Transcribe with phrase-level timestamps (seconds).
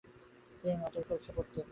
[0.59, 1.67] তিনি নঁতের লাইসে পড়াশোনা করেন।